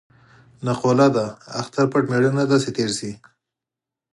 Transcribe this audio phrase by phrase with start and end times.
[0.65, 1.25] نقوله ده:
[1.61, 3.11] اختر پټ مېړه نه دی چې تېر شي.